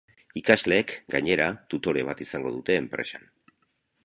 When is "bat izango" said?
2.11-2.55